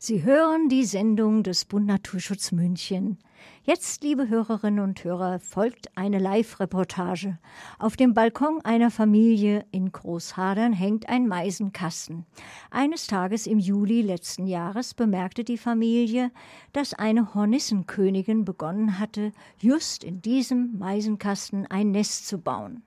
[0.00, 3.18] Sie hören die Sendung des Bund Naturschutz München.
[3.64, 7.36] Jetzt, liebe Hörerinnen und Hörer, folgt eine Live-Reportage.
[7.80, 12.26] Auf dem Balkon einer Familie in Großhadern hängt ein Meisenkasten.
[12.70, 16.30] Eines Tages im Juli letzten Jahres bemerkte die Familie,
[16.72, 22.84] dass eine Hornissenkönigin begonnen hatte, just in diesem Meisenkasten ein Nest zu bauen.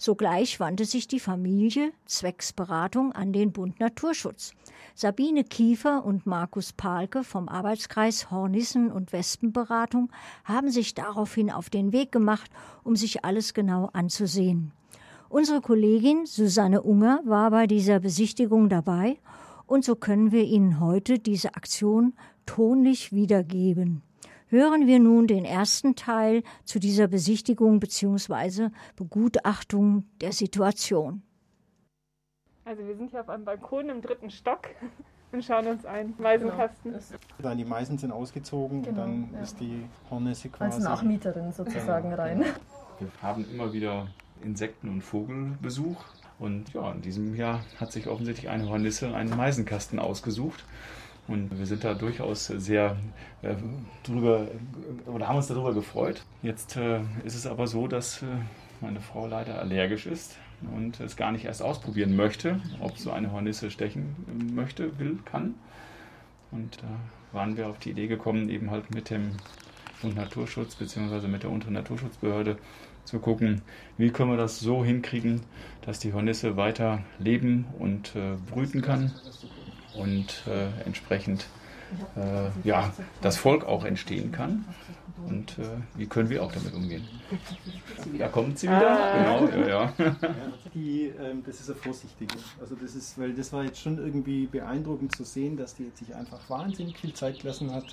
[0.00, 4.52] Sogleich wandte sich die Familie zwecks Beratung an den Bund Naturschutz.
[4.94, 10.10] Sabine Kiefer und Markus Palke vom Arbeitskreis Hornissen- und Wespenberatung
[10.44, 12.48] haben sich daraufhin auf den Weg gemacht,
[12.84, 14.70] um sich alles genau anzusehen.
[15.28, 19.18] Unsere Kollegin Susanne Unger war bei dieser Besichtigung dabei
[19.66, 22.14] und so können wir Ihnen heute diese Aktion
[22.46, 24.02] tonlich wiedergeben.
[24.50, 28.70] Hören wir nun den ersten Teil zu dieser Besichtigung bzw.
[28.96, 31.22] Begutachtung der Situation.
[32.64, 34.68] Also wir sind hier auf einem Balkon im dritten Stock
[35.32, 36.92] und schauen uns einen Meisenkasten.
[36.92, 37.04] Genau.
[37.42, 39.40] Dann die Meisen sind ausgezogen genau, und dann ja.
[39.40, 40.76] ist die Hornisse quasi.
[40.76, 42.22] Als Nachmieterin sozusagen genau.
[42.22, 42.44] rein.
[42.98, 44.06] Wir haben immer wieder
[44.42, 46.02] Insekten- und Vogelbesuch.
[46.38, 50.64] Und ja, in diesem Jahr hat sich offensichtlich eine Hornisse einen Meisenkasten ausgesucht.
[51.28, 52.96] Und wir sind da durchaus sehr
[53.42, 53.54] äh,
[54.02, 54.48] drüber
[55.06, 56.24] oder haben uns darüber gefreut.
[56.42, 58.26] Jetzt äh, ist es aber so, dass äh,
[58.80, 60.38] meine Frau leider allergisch ist
[60.74, 64.16] und es gar nicht erst ausprobieren möchte, ob so eine Hornisse stechen
[64.54, 65.54] möchte, will, kann.
[66.50, 69.32] Und da waren wir auf die Idee gekommen, eben halt mit dem
[70.00, 71.28] Bund Naturschutz bzw.
[71.28, 72.56] mit der unteren Naturschutzbehörde
[73.04, 73.60] zu gucken,
[73.98, 75.42] wie können wir das so hinkriegen,
[75.82, 79.12] dass die Hornisse weiter leben und äh, brüten kann
[79.98, 81.46] und äh, entsprechend
[82.16, 84.64] äh, ja, das Volk auch entstehen kann.
[85.26, 85.64] Und äh,
[85.96, 87.02] wie können wir auch damit umgehen?
[88.18, 88.90] Da kommt sie wieder.
[88.90, 89.40] Ah.
[89.40, 89.92] Genau, ja, ja.
[90.74, 92.36] Die, ähm, das ist eine vorsichtige.
[92.60, 95.98] Also das ist, weil das war jetzt schon irgendwie beeindruckend zu sehen, dass die jetzt
[95.98, 97.84] sich einfach wahnsinnig viel Zeit gelassen hat,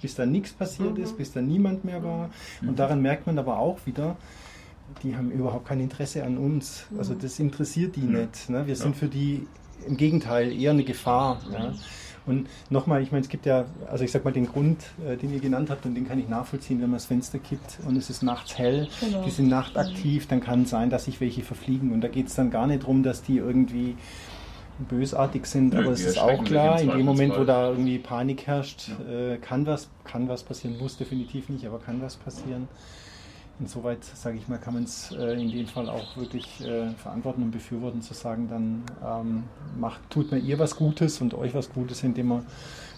[0.00, 1.16] bis da nichts passiert ist, mhm.
[1.18, 2.30] bis da niemand mehr war.
[2.62, 4.16] Und daran merkt man aber auch wieder,
[5.02, 6.86] die haben überhaupt kein Interesse an uns.
[6.96, 8.48] Also das interessiert die nicht.
[8.48, 8.66] Ne?
[8.66, 9.46] Wir sind für die
[9.86, 11.40] im Gegenteil eher eine Gefahr.
[11.52, 11.72] Ja?
[12.26, 15.32] Und nochmal, ich meine, es gibt ja, also ich sag mal, den Grund, äh, den
[15.32, 18.10] ihr genannt habt, und den kann ich nachvollziehen, wenn man das Fenster kippt und es
[18.10, 19.24] ist nachts hell, genau.
[19.24, 21.92] die sind nachtaktiv, dann kann es sein, dass sich welche verfliegen.
[21.92, 23.96] Und da geht es dann gar nicht darum, dass die irgendwie
[24.88, 28.46] bösartig sind, Nö, aber es ist auch klar, in dem Moment, wo da irgendwie Panik
[28.46, 29.32] herrscht, ja.
[29.32, 32.68] äh, kann, was, kann was passieren, muss definitiv nicht, aber kann was passieren
[33.60, 37.42] insoweit, sage ich mal, kann man es äh, in dem Fall auch wirklich äh, verantworten
[37.42, 39.44] und befürworten, zu sagen, dann ähm,
[39.78, 42.46] macht, tut mir ihr was Gutes und euch was Gutes, indem man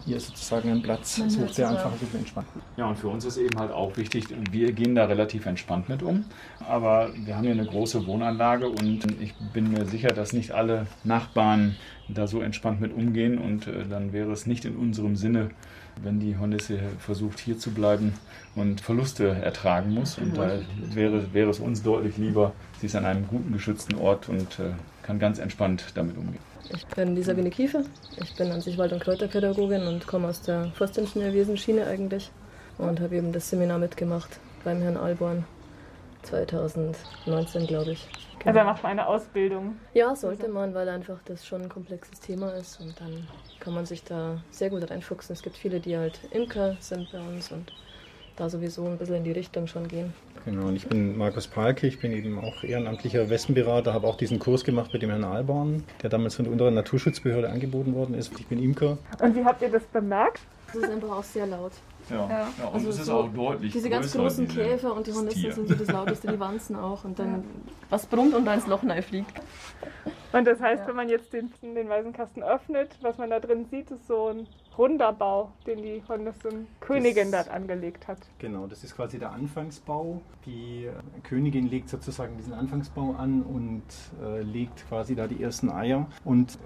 [0.06, 1.18] ihr sozusagen einen Platz.
[1.18, 2.46] Man sucht, der einfach ein entspannt
[2.76, 6.02] Ja, und für uns ist eben halt auch wichtig, wir gehen da relativ entspannt mit
[6.02, 6.24] um,
[6.68, 10.86] aber wir haben hier eine große Wohnanlage und ich bin mir sicher, dass nicht alle
[11.04, 11.76] Nachbarn
[12.08, 13.38] da so entspannt mit umgehen.
[13.38, 15.50] Und äh, dann wäre es nicht in unserem Sinne,
[16.02, 18.14] wenn die Hornisse versucht hier zu bleiben
[18.54, 20.18] und Verluste ertragen muss.
[20.18, 20.58] Und da
[20.94, 24.72] wäre, wäre es uns deutlich lieber, sie ist an einem guten, geschützten Ort und äh,
[25.02, 26.51] kann ganz entspannt damit umgehen.
[26.70, 27.82] Ich bin die Sabine Kiefer.
[28.16, 32.30] Ich bin an sich Wald- und Kräuterpädagogin und komme aus der Forstingenieurwesen-Schiene eigentlich
[32.78, 35.44] und habe eben das Seminar mitgemacht beim Herrn Alborn
[36.22, 38.08] 2019, glaube ich.
[38.38, 38.46] Genau.
[38.46, 39.76] Also er macht eine Ausbildung.
[39.94, 43.26] Ja, sollte man, weil einfach das schon ein komplexes Thema ist und dann
[43.60, 45.34] kann man sich da sehr gut reinfuchsen.
[45.34, 47.72] Es gibt viele, die halt Imker sind bei uns und
[48.37, 50.12] da sowieso ein bisschen in die Richtung schon gehen.
[50.44, 54.38] Genau, und ich bin Markus Palke, ich bin eben auch ehrenamtlicher Wespenberater, habe auch diesen
[54.38, 58.32] Kurs gemacht mit dem Herrn Alborn, der damals von der unteren Naturschutzbehörde angeboten worden ist.
[58.38, 58.98] Ich bin Imker.
[59.21, 60.41] Und wie habt ihr das bemerkt?
[60.66, 61.72] Das ist einfach auch sehr laut.
[62.10, 62.48] Ja, ja.
[62.59, 63.72] ja und also es ist so auch deutlich.
[63.72, 67.04] Diese ganz großen diese Käfer und die Hornissen sind so das lauteste, die Wanzen auch.
[67.04, 67.44] Und dann
[67.91, 69.41] was brummt und da ins Loch fliegt.
[70.32, 70.88] Und das heißt, ja.
[70.88, 74.47] wenn man jetzt den, den Weißenkasten öffnet, was man da drin sieht, ist so ein
[74.78, 78.19] runder Bau, den die Hornissen Königin das, dort angelegt hat.
[78.38, 80.21] Genau, das ist quasi der Anfangsbau.
[80.47, 80.88] Die
[81.22, 83.83] Königin legt sozusagen diesen Anfangsbau an und
[84.22, 86.59] äh, legt quasi da die ersten Eier und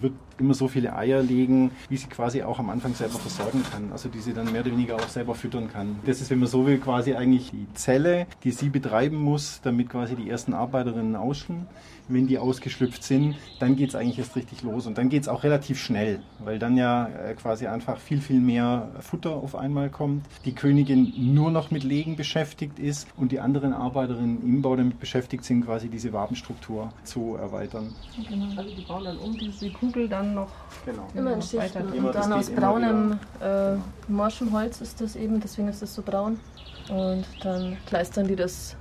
[0.00, 3.90] wird immer so viele Eier legen, wie sie quasi auch am Anfang selber versorgen kann.
[3.92, 5.98] Also die sie dann mehr oder weniger auch selber füttern kann.
[6.04, 9.90] Das ist, wenn man so will, quasi eigentlich die Zelle, die sie betreiben muss, damit
[9.90, 11.66] quasi die ersten Arbeiterinnen auschen
[12.08, 14.86] wenn die ausgeschlüpft sind, dann geht es eigentlich erst richtig los.
[14.86, 18.40] Und dann geht es auch relativ schnell, weil dann ja äh, quasi einfach viel, viel
[18.40, 20.26] mehr Futter auf einmal kommt.
[20.44, 25.00] Die Königin nur noch mit Legen beschäftigt ist und die anderen Arbeiterinnen im Bau damit
[25.00, 27.94] beschäftigt sind, quasi diese Wabenstruktur zu erweitern.
[28.28, 28.46] Genau.
[28.56, 30.50] Also die bauen dann um diese Kugel dann noch
[30.84, 31.08] genau.
[31.14, 31.92] immer in Schichten.
[31.92, 33.76] Und dann aus braunem, äh,
[34.08, 36.38] morschem Holz ist das eben, deswegen ist das so braun.
[36.88, 38.76] Und dann kleistern die das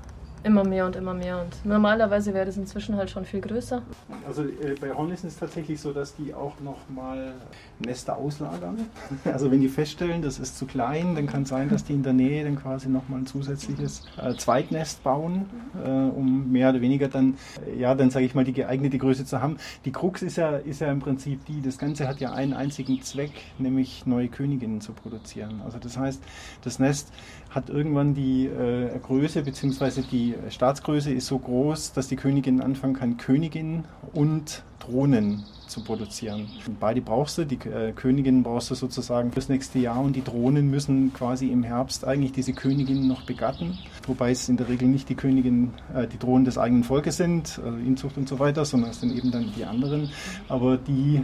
[0.48, 1.42] Immer mehr und immer mehr.
[1.42, 3.82] Und normalerweise wäre das inzwischen halt schon viel größer.
[4.26, 7.34] Also äh, bei Hornissen ist es tatsächlich so, dass die auch nochmal
[7.80, 8.78] Nester auslagern.
[9.26, 12.02] Also wenn die feststellen, das ist zu klein, dann kann es sein, dass die in
[12.02, 15.48] der Nähe dann quasi nochmal ein zusätzliches äh, Zweitnest bauen,
[15.84, 17.36] äh, um mehr oder weniger dann,
[17.66, 19.58] äh, ja, dann sage ich mal, die geeignete Größe zu haben.
[19.84, 23.02] Die Krux ist ja, ist ja im Prinzip die, das Ganze hat ja einen einzigen
[23.02, 25.62] Zweck, nämlich neue Königinnen zu produzieren.
[25.66, 26.24] Also das heißt,
[26.64, 27.12] das Nest
[27.50, 30.02] hat irgendwann die äh, Größe bzw.
[30.10, 36.48] die Staatsgröße ist so groß, dass die Königin anfangen kann, Königin und Drohnen zu produzieren.
[36.66, 40.24] Und beide brauchst du, die äh, Königin brauchst du sozusagen fürs nächste Jahr und die
[40.24, 44.88] Drohnen müssen quasi im Herbst eigentlich diese Königin noch begatten, wobei es in der Regel
[44.88, 48.66] nicht die Königin, äh, die Drohnen des eigenen Volkes sind, also Inzucht und so weiter,
[48.66, 50.10] sondern es sind eben dann die anderen.
[50.48, 51.24] Aber die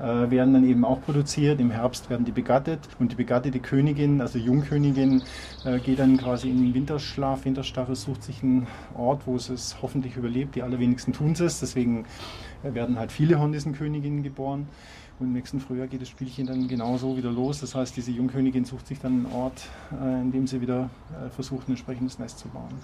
[0.00, 1.60] äh, werden dann eben auch produziert.
[1.60, 5.22] Im Herbst werden die begattet und die begattete Königin, also Jungkönigin,
[5.64, 8.66] äh, geht dann quasi in den Winterschlaf, Winterstarre, sucht sich einen
[8.96, 10.54] Ort, wo es es hoffentlich überlebt.
[10.54, 12.04] Die allerwenigsten tun es, deswegen
[12.62, 14.68] äh, werden halt viele Hornissenköniginnen geboren.
[15.18, 17.60] Und im nächsten Frühjahr geht das Spielchen dann genauso wieder los.
[17.60, 19.68] Das heißt, diese Jungkönigin sucht sich dann einen Ort,
[20.00, 22.74] äh, in dem sie wieder äh, versucht, ein entsprechendes Nest zu bauen.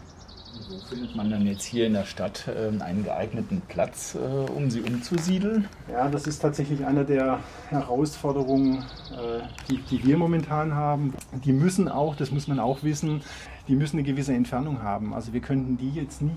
[0.69, 4.71] Wo findet man dann jetzt hier in der Stadt äh, einen geeigneten Platz, äh, um
[4.71, 5.67] sie umzusiedeln?
[5.91, 7.41] Ja, das ist tatsächlich eine der
[7.71, 8.79] Herausforderungen,
[9.13, 11.15] äh, die, die wir momentan haben.
[11.45, 13.23] Die müssen auch, das muss man auch wissen,
[13.69, 15.13] die müssen eine gewisse Entfernung haben.
[15.13, 16.37] Also wir könnten die jetzt nicht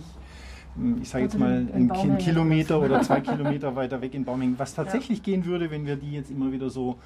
[0.75, 4.73] hm, ich sage jetzt mal, einen Kilometer oder zwei Kilometer weiter weg in Bauming, was
[4.73, 5.23] tatsächlich ja.
[5.25, 6.97] gehen würde, wenn wir die jetzt immer wieder so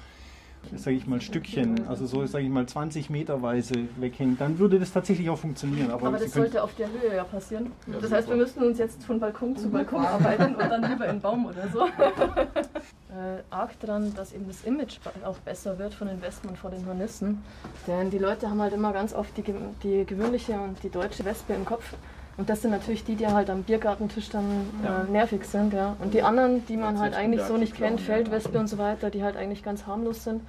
[0.76, 4.92] sage ich mal, Stückchen, also so, sage ich mal, 20 Meterweise weghängen, dann würde das
[4.92, 5.90] tatsächlich auch funktionieren.
[5.90, 7.72] Aber, aber das sollte auf der Höhe ja passieren.
[7.86, 11.06] Ja, das heißt, wir müssten uns jetzt von Balkon zu Balkon arbeiten und dann lieber
[11.08, 11.86] in Baum oder so.
[13.12, 16.70] äh, arg dran, dass eben das Image auch besser wird von den Wespen und vor
[16.70, 17.42] den Hornissen.
[17.86, 19.44] Denn die Leute haben halt immer ganz oft die,
[19.82, 21.94] die gewöhnliche und die deutsche Wespe im Kopf.
[22.38, 25.02] Und das sind natürlich die, die halt am Biergartentisch dann ja.
[25.02, 25.96] äh, nervig sind, ja.
[25.98, 29.22] Und die anderen, die man halt eigentlich so nicht kennt, Feldwespe und so weiter, die
[29.22, 30.42] halt eigentlich ganz harmlos sind,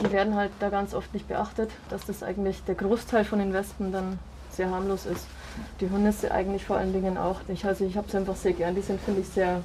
[0.00, 3.54] die werden halt da ganz oft nicht beachtet, dass das eigentlich der Großteil von den
[3.54, 4.18] Wespen dann
[4.50, 5.26] sehr harmlos ist.
[5.80, 7.40] Die Hornisse eigentlich vor allen Dingen auch.
[7.48, 8.74] Ich, also ich habe sie einfach sehr gern.
[8.74, 9.62] Die sind, finde ich, sehr,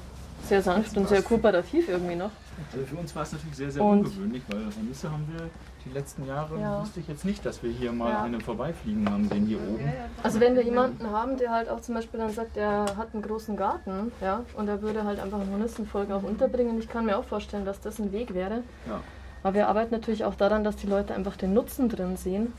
[0.48, 2.30] sehr sanft und sehr kooperativ irgendwie noch.
[2.72, 5.50] Also für uns war es natürlich sehr, sehr und ungewöhnlich, weil Hornisse haben wir
[5.84, 6.80] die letzten Jahre ja.
[6.80, 8.22] wusste ich jetzt nicht, dass wir hier mal ja.
[8.22, 9.92] einen vorbeifliegen haben, den hier oben.
[10.22, 13.22] Also wenn wir jemanden haben, der halt auch zum Beispiel dann sagt, er hat einen
[13.22, 17.18] großen Garten, ja, und er würde halt einfach eine Hornissenfolge auch unterbringen, ich kann mir
[17.18, 18.62] auch vorstellen, dass das ein Weg wäre.
[18.86, 19.00] Ja.
[19.42, 22.52] Aber wir arbeiten natürlich auch daran, dass die Leute einfach den Nutzen drin sehen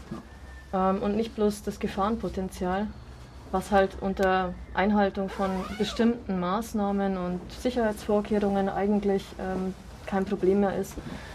[0.74, 0.90] ja.
[0.90, 2.88] ähm, und nicht bloß das Gefahrenpotenzial,
[3.52, 9.74] was halt unter Einhaltung von bestimmten Maßnahmen und Sicherheitsvorkehrungen eigentlich ähm,
[10.14, 10.94] kein Problem mehr ist.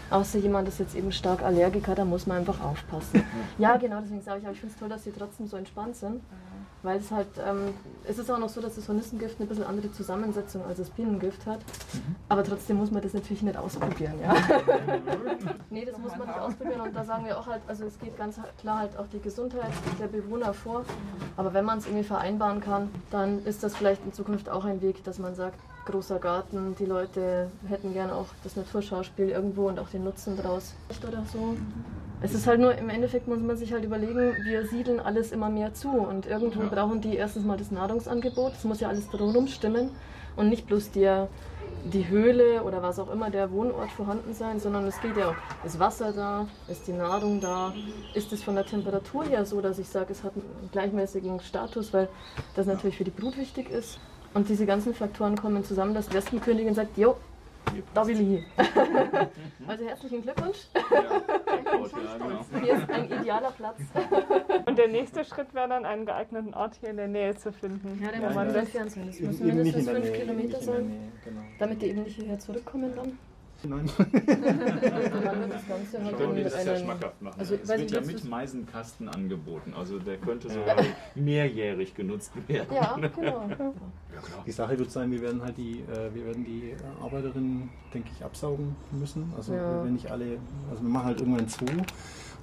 [0.09, 3.23] Außer jemand ist jetzt eben stark Allergiker, da muss man einfach aufpassen.
[3.57, 5.97] Ja, genau, deswegen sage ich, aber ich finde es toll, dass sie trotzdem so entspannt
[5.97, 6.21] sind.
[6.81, 7.73] Weil es halt, ähm,
[8.05, 11.45] es ist auch noch so, dass das Hornissengift eine bisschen andere Zusammensetzung als das Bienengift
[11.45, 11.59] hat.
[11.59, 12.15] Mhm.
[12.29, 14.33] Aber trotzdem muss man das natürlich nicht ausprobieren, ja.
[15.69, 18.17] nee, das muss man nicht ausprobieren und da sagen wir auch halt, also es geht
[18.17, 20.85] ganz klar halt auch die Gesundheit der Bewohner vor.
[21.35, 24.81] Aber wenn man es irgendwie vereinbaren kann, dann ist das vielleicht in Zukunft auch ein
[24.81, 29.79] Weg, dass man sagt, großer Garten, die Leute hätten gern auch das Naturschauspiel irgendwo und
[29.79, 30.75] auch den Nutzen draus.
[31.07, 31.57] Oder so.
[32.21, 35.49] Es ist halt nur, im Endeffekt muss man sich halt überlegen, wir siedeln alles immer
[35.49, 36.67] mehr zu und irgendwo ja.
[36.67, 39.91] brauchen die erstens mal das Nahrungsangebot, es muss ja alles drumherum stimmen
[40.35, 41.29] und nicht bloß der,
[41.85, 45.65] die Höhle oder was auch immer der Wohnort vorhanden sein, sondern es geht ja auch,
[45.65, 47.73] ist Wasser da, ist die Nahrung da,
[48.13, 51.93] ist es von der Temperatur her so, dass ich sage, es hat einen gleichmäßigen Status,
[51.93, 52.09] weil
[52.53, 53.97] das natürlich für die Brut wichtig ist.
[54.33, 57.15] Und diese ganzen Faktoren kommen zusammen, dass die Wespenkönigin sagt, jo,
[57.93, 58.45] da will ich hin.
[59.67, 60.57] also herzlichen Glückwunsch.
[60.73, 61.21] Ja,
[61.57, 62.39] genau.
[62.61, 63.77] Hier ist ein idealer Platz.
[64.65, 68.01] Und der nächste Schritt wäre dann, einen geeigneten Ort hier in der Nähe zu finden.
[68.03, 69.07] Ja, den muss man entfernt sein.
[69.07, 71.41] Das müssen mindestens fünf Kilometer sein, genau.
[71.59, 73.17] damit die eben nicht hierher zurückkommen dann.
[73.63, 73.89] Nein.
[73.97, 77.39] das Ganze das sehr schmackhaft machen.
[77.39, 80.89] Also, es wird ja mit Meisenkasten angeboten, also der könnte sogar ja.
[81.15, 82.73] mehrjährig genutzt werden.
[82.73, 83.49] Ja, genau.
[84.45, 88.25] Die Sache wird sein, wir werden halt die, äh, wir werden die Arbeiterinnen, denke ich,
[88.25, 89.31] absaugen müssen.
[89.37, 89.83] Also ja.
[89.83, 90.39] wenn nicht alle,
[90.69, 91.71] also wir machen halt irgendwann zwei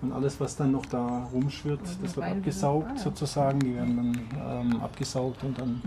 [0.03, 2.99] und alles, was dann noch da rumschwirrt, also das wird abgesaugt ja.
[2.99, 3.59] sozusagen.
[3.61, 5.83] Die werden dann ähm, abgesaugt und dann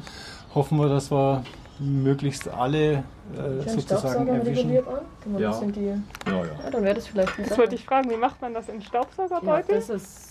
[0.53, 1.43] hoffen wir, dass wir
[1.79, 4.77] möglichst alle äh, sozusagen erwischen.
[4.77, 5.39] An.
[5.39, 5.59] Ja.
[5.61, 5.95] Die, ja,
[6.25, 6.45] ja.
[6.45, 9.75] ja, dann wäre das vielleicht Das wollte ich fragen, wie macht man das in Staubsaugerbeutel?
[9.75, 10.29] Ja, das ist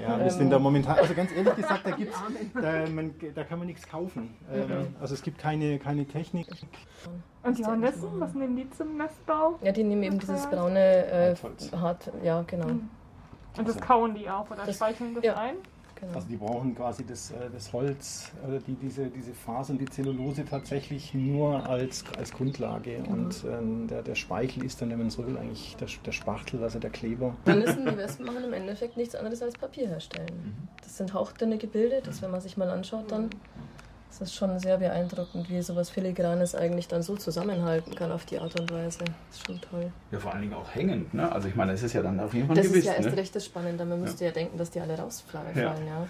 [0.00, 2.16] ja, wir sind da momentan, also ganz ehrlich gesagt, da, gibt's,
[2.54, 4.34] da, man, da kann man nichts kaufen.
[4.50, 6.46] Ähm, also es gibt keine, keine Technik.
[7.42, 9.58] Und die Hornissen, was nehmen die zum Nestbau?
[9.62, 11.34] Ja, die nehmen eben dieses braune äh,
[11.76, 12.68] Hart, ja genau.
[13.56, 15.36] Und das kauen die auch oder das, speicheln das ja.
[15.36, 15.56] ein?
[16.04, 16.16] Genau.
[16.16, 20.44] Also die brauchen quasi das, äh, das Holz, oder die, diese, diese Fasern, die Zellulose
[20.44, 22.98] tatsächlich nur als, als Grundlage.
[22.98, 23.12] Mhm.
[23.12, 26.62] Und ähm, der, der Speichel ist dann, wenn man so will, eigentlich der, der Spachtel,
[26.62, 27.36] also der Kleber.
[27.44, 30.28] Dann müssen die Wespen machen im Endeffekt nichts anderes als Papier herstellen.
[30.44, 30.68] Mhm.
[30.82, 33.30] Das sind hauchdünne Gebilde, das wenn man sich mal anschaut, dann
[34.14, 38.38] es ist schon sehr beeindruckend, wie sowas Filigranes eigentlich dann so zusammenhalten kann auf die
[38.38, 39.00] Art und Weise.
[39.00, 39.90] Das ist schon toll.
[40.12, 41.12] Ja, vor allen Dingen auch hängend.
[41.14, 41.30] Ne?
[41.30, 43.10] Also ich meine, das ist ja dann auf jeden Fall Das gewiss, ist ja erst
[43.10, 43.16] ne?
[43.16, 43.84] recht das Spannende.
[43.84, 44.30] Man müsste ja.
[44.30, 45.56] ja denken, dass die alle rausfallen.
[45.56, 45.74] Ja.
[45.74, 46.06] Ja.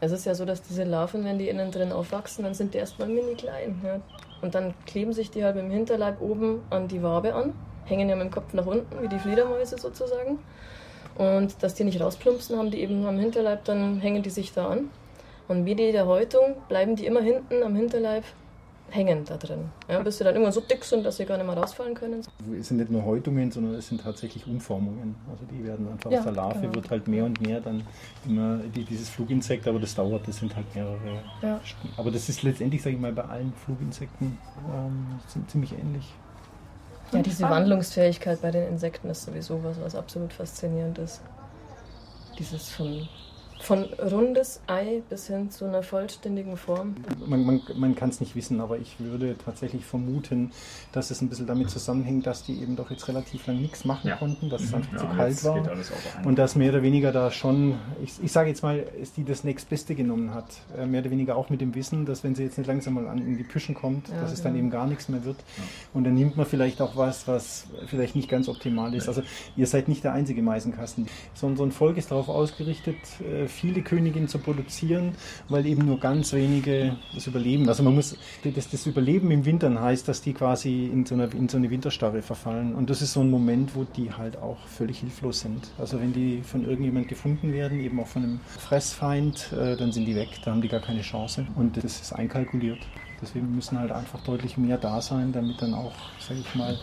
[0.00, 2.78] Es ist ja so, dass diese Larven, wenn die innen drin aufwachsen, dann sind die
[2.78, 3.80] erstmal mini klein.
[3.82, 4.00] Ja.
[4.42, 7.54] Und dann kleben sich die halt mit dem Hinterleib oben an die Wabe an,
[7.86, 10.40] hängen ja mit dem Kopf nach unten, wie die Fledermäuse sozusagen.
[11.14, 14.68] Und dass die nicht rausplumpsen, haben die eben am Hinterleib, dann hängen die sich da
[14.68, 14.90] an.
[15.48, 18.24] Und wie die der Häutung bleiben die immer hinten am Hinterleib
[18.90, 19.70] hängen da drin.
[19.88, 22.22] Ja, bis sie dann irgendwann so dick sind, dass sie gar nicht mehr rausfallen können.
[22.58, 25.16] Es sind nicht nur Häutungen, sondern es sind tatsächlich Umformungen.
[25.30, 26.74] Also die werden einfach Ja, aus der Larve genau.
[26.76, 27.82] wird halt mehr und mehr dann
[28.26, 31.22] immer die, dieses Fluginsekt, aber das dauert, das sind halt mehrere.
[31.42, 31.60] Ja.
[31.64, 31.94] Stunden.
[31.96, 34.38] Aber das ist letztendlich, sage ich mal, bei allen Fluginsekten
[34.72, 36.12] ähm, sind ziemlich ähnlich.
[37.12, 41.22] Ja, diese Wandlungsfähigkeit bei den Insekten ist sowieso was, was absolut faszinierend ist.
[42.38, 43.08] Dieses von,
[43.60, 46.94] von rundes Ei bis hin zu einer vollständigen Form.
[47.26, 50.52] Man, man, man kann es nicht wissen, aber ich würde tatsächlich vermuten,
[50.92, 54.08] dass es ein bisschen damit zusammenhängt, dass die eben doch jetzt relativ lang nichts machen
[54.08, 54.16] Ja.
[54.16, 55.62] konnten, dass es einfach Ja, zu kalt war.
[56.24, 59.42] Und dass mehr oder weniger da schon, ich, ich sage jetzt mal, es die das
[59.42, 60.46] nächstbeste genommen hat.
[60.78, 63.08] Äh, mehr oder weniger auch mit dem Wissen, dass wenn sie jetzt nicht langsam mal
[63.08, 64.64] an in die Püschen kommt, Ja, dass es dann genau.
[64.64, 65.36] eben gar nichts mehr wird.
[65.94, 69.08] Und dann nimmt man vielleicht auch was, was vielleicht nicht ganz optimal ist.
[69.08, 69.22] Also
[69.56, 71.08] ihr seid nicht der einzige Meisenkasten.
[71.34, 75.12] So, ein- so ein Volk ist darauf ausgerichtet, äh, viele Königinnen zu produzieren,
[75.48, 77.68] weil eben nur ganz wenige das überleben.
[77.68, 81.32] Also man muss, das, das Überleben im Wintern heißt, dass die quasi in so, einer,
[81.34, 82.74] in so eine Winterstarre verfallen.
[82.74, 85.70] Und das ist so ein Moment, wo die halt auch völlig hilflos sind.
[85.78, 90.06] Also wenn die von irgendjemand gefunden werden, eben auch von einem Fressfeind, äh, dann sind
[90.06, 91.46] die weg, da haben die gar keine Chance.
[91.56, 92.78] Und das ist einkalkuliert.
[93.20, 96.76] Deswegen müssen halt einfach deutlich mehr da sein, damit dann auch, sage ich mal,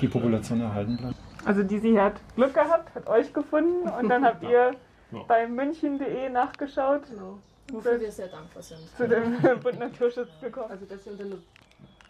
[0.00, 1.16] die Population erhalten bleibt.
[1.44, 4.72] Also die sie hat Glück gehabt, hat euch gefunden und dann habt ihr
[5.14, 5.22] Ja.
[5.26, 7.38] bei münchen.de nachgeschaut Genau.
[7.72, 8.78] Wofür wir sehr dankbar sind.
[8.96, 10.70] zu dem Bund Naturschutz gekommen.
[10.70, 11.36] Also ihr unter Lu-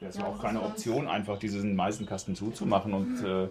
[0.01, 3.45] Ja, es war das auch keine Option, einfach diesen Meisenkasten zuzumachen und äh,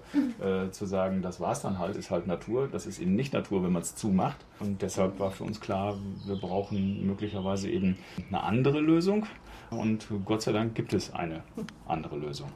[0.65, 2.67] äh, zu sagen, das war's dann halt, ist halt Natur.
[2.69, 4.38] Das ist eben nicht Natur, wenn man es zumacht.
[4.60, 5.95] Und deshalb war für uns klar,
[6.25, 7.98] wir brauchen möglicherweise eben
[8.29, 9.25] eine andere Lösung.
[9.72, 11.41] Und Gott sei Dank gibt es eine
[11.88, 12.50] andere Lösung.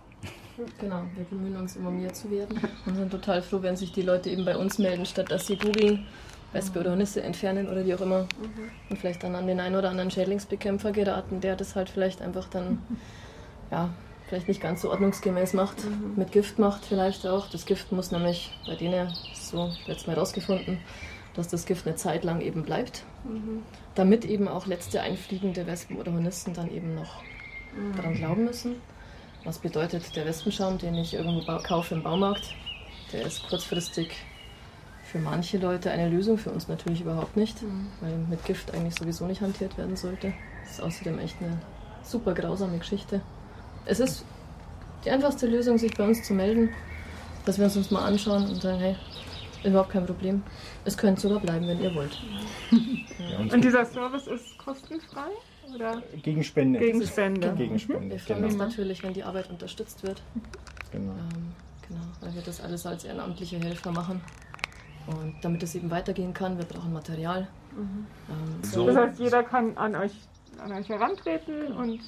[0.80, 4.02] Genau, wir bemühen uns immer mehr zu werden und sind total froh, wenn sich die
[4.02, 6.06] Leute eben bei uns melden, statt dass sie googeln,
[6.58, 8.28] Wespe oder Nisse entfernen oder wie auch immer.
[8.90, 12.48] Und vielleicht dann an den einen oder anderen Schädlingsbekämpfer geraten, der das halt vielleicht einfach
[12.50, 12.82] dann,
[13.72, 13.90] ja,
[14.28, 15.78] vielleicht nicht ganz so ordnungsgemäß macht,
[16.18, 17.50] mit Gift macht vielleicht auch.
[17.50, 20.80] Das Gift muss nämlich bei denen, so letztes Mal rausgefunden,
[21.36, 23.04] dass das Gift eine Zeit lang eben bleibt,
[23.96, 27.24] damit eben auch letzte einfliegende Wespen oder Hornissen dann eben noch
[27.96, 28.76] daran glauben müssen.
[29.46, 32.54] Was bedeutet, der Wespenschaum, den ich irgendwo kaufe im Baumarkt,
[33.14, 34.10] der ist kurzfristig
[35.12, 37.58] für manche Leute eine Lösung, für uns natürlich überhaupt nicht,
[38.02, 40.34] weil mit Gift eigentlich sowieso nicht hantiert werden sollte.
[40.64, 41.58] Das ist außerdem echt eine
[42.04, 43.22] super grausame Geschichte.
[43.86, 44.26] Es ist
[45.06, 46.70] die einfachste Lösung, sich bei uns zu melden,
[47.46, 48.96] dass wir uns uns mal anschauen und sagen, hey,
[49.64, 50.44] überhaupt kein Problem.
[50.84, 52.18] Es könnte sogar bleiben, wenn ihr wollt.
[53.20, 55.30] Ja, und Und dieser Service ist kostenfrei?
[55.74, 56.78] Oder gegen Spende.
[56.80, 57.52] gegen Spende?
[57.58, 58.54] Gegen Spende, Wir freuen genau.
[58.54, 60.22] uns natürlich, wenn die Arbeit unterstützt wird.
[60.92, 61.14] genau.
[61.14, 61.52] Ähm,
[61.88, 64.22] genau, weil wir das alles als ehrenamtliche Helfer machen.
[65.08, 67.48] Und damit es eben weitergehen kann, wir brauchen Material.
[67.78, 68.06] Ähm,
[68.64, 68.86] So.
[68.88, 70.12] Das heißt, jeder kann an euch,
[70.64, 72.00] an euch herantreten und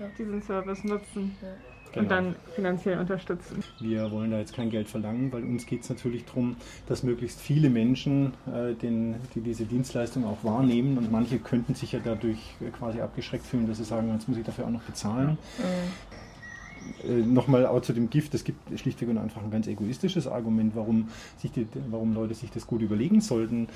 [0.00, 0.06] Ja.
[0.18, 1.48] diesen Service nutzen Ja.
[1.48, 2.08] und Genau.
[2.08, 3.62] dann finanziell unterstützen.
[3.80, 7.40] Wir wollen da jetzt kein Geld verlangen, weil uns geht es natürlich darum, dass möglichst
[7.40, 12.38] viele Menschen äh, den, die diese Dienstleistung auch wahrnehmen und manche könnten sich ja dadurch
[12.78, 15.38] quasi abgeschreckt fühlen, dass sie sagen, jetzt muss ich dafür auch noch bezahlen.
[15.60, 15.66] Ähm,
[17.06, 20.74] Äh, Nochmal auch zu dem Gift, es gibt schlichtweg und einfach ein ganz egoistisches Argument,
[20.74, 23.68] warum, sich die, warum Leute sich das gut überlegen sollten.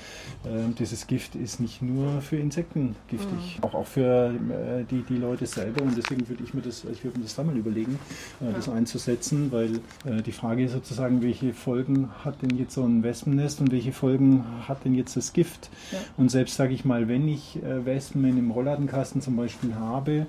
[0.45, 5.17] Ähm, dieses Gift ist nicht nur für Insekten giftig, auch, auch für äh, die, die
[5.17, 7.99] Leute selber und deswegen würde ich mir das, ich würde mir das da mal überlegen,
[8.41, 12.83] äh, das einzusetzen, weil äh, die Frage ist sozusagen, welche Folgen hat denn jetzt so
[12.83, 15.69] ein Wespennest und welche Folgen hat denn jetzt das Gift?
[15.91, 15.99] Ja.
[16.17, 20.27] Und selbst sage ich mal, wenn ich äh, Wespen in einem Rollladenkasten zum Beispiel habe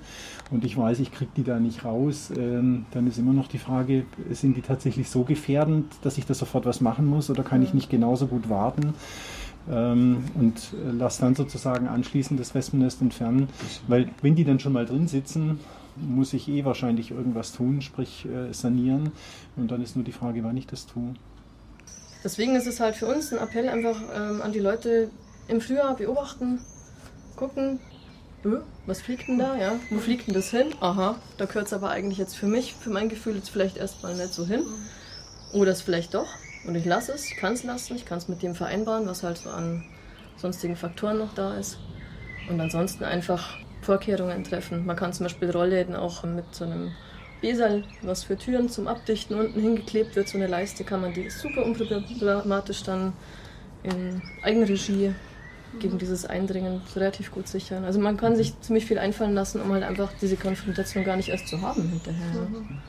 [0.51, 3.57] und ich weiß, ich kriege die da nicht raus, ähm, dann ist immer noch die
[3.57, 7.61] Frage, sind die tatsächlich so gefährdend, dass ich da sofort was machen muss oder kann
[7.61, 8.93] ich nicht genauso gut warten?
[9.69, 13.49] Ähm, und äh, lass dann sozusagen anschließend das Wespennest entfernen,
[13.87, 15.59] weil wenn die dann schon mal drin sitzen,
[15.95, 19.11] muss ich eh wahrscheinlich irgendwas tun, sprich äh, sanieren
[19.55, 21.13] und dann ist nur die Frage, wann ich das tue.
[22.23, 25.09] Deswegen ist es halt für uns ein Appell einfach ähm, an die Leute
[25.47, 26.59] im Frühjahr beobachten,
[27.35, 27.79] gucken,
[28.85, 29.73] was fliegt denn da, ja?
[29.89, 30.67] Wo fliegt denn das hin?
[30.79, 34.15] Aha, da gehört es aber eigentlich jetzt für mich, für mein Gefühl jetzt vielleicht erstmal
[34.15, 34.63] nicht so hin.
[35.53, 36.27] Oder es vielleicht doch.
[36.65, 39.23] Und ich lasse es, ich kann es lassen, ich kann es mit dem vereinbaren, was
[39.23, 39.83] halt so an
[40.37, 41.77] sonstigen Faktoren noch da ist.
[42.49, 44.85] Und ansonsten einfach Vorkehrungen treffen.
[44.85, 46.91] Man kann zum Beispiel Rollläden auch mit so einem
[47.41, 51.29] Besal, was für Türen zum Abdichten unten hingeklebt wird, so eine Leiste, kann man die
[51.29, 53.13] super unproblematisch dann
[53.83, 55.13] in Eigenregie
[55.79, 57.83] gegen dieses Eindringen relativ gut sichern.
[57.83, 61.29] Also man kann sich ziemlich viel einfallen lassen, um halt einfach diese Konfrontation gar nicht
[61.29, 62.49] erst zu haben hinterher.
[62.49, 62.79] Mhm.